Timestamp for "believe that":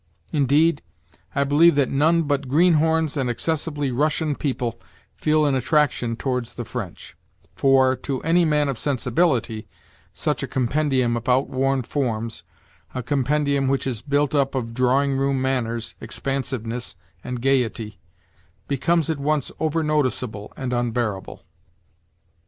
1.43-1.91